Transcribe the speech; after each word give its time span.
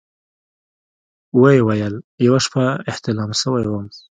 ويې 1.39 1.61
ويل 1.67 1.93
يوه 2.25 2.39
شپه 2.45 2.63
احتلام 2.91 3.29
سوى 3.41 3.63
وم. 3.69 3.85